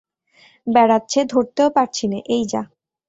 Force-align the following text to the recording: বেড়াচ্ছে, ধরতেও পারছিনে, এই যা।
বেড়াচ্ছে, 0.67 1.19
ধরতেও 1.25 1.69
পারছিনে, 1.69 2.17
এই 2.27 2.43
যা। 2.45 2.61